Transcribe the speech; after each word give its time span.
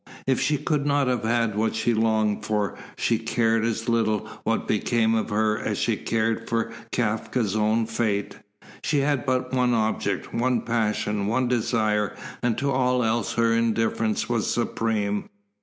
If 0.25 0.41
she 0.41 0.57
could 0.57 0.83
not 0.87 1.05
have 1.05 1.55
what 1.55 1.75
she 1.75 1.93
longed 1.93 2.43
for, 2.43 2.75
she 2.97 3.19
cared 3.19 3.63
as 3.63 3.87
little 3.87 4.27
what 4.43 4.67
became 4.67 5.13
of 5.13 5.29
her 5.29 5.59
as 5.59 5.77
she 5.77 5.95
cared 5.95 6.49
for 6.49 6.71
Kafka's 6.91 7.55
own 7.55 7.85
fate. 7.85 8.39
She 8.83 8.97
had 9.01 9.27
but 9.27 9.53
one 9.53 9.75
object, 9.75 10.33
one 10.33 10.61
passion, 10.61 11.27
one 11.27 11.47
desire, 11.47 12.15
and 12.41 12.57
to 12.57 12.71
all 12.71 13.03
else 13.03 13.33
her 13.33 13.53
indifference 13.53 14.27
was 14.27 14.49
supreme. 14.51 15.29